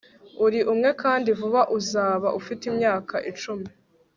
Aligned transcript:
uri 0.45 0.59
umwe 0.71 0.89
kandi 1.01 1.29
vuba 1.39 1.61
uzaba 1.77 2.27
ufite 2.39 2.63
imyaka 2.71 3.15
icumi 3.31 3.67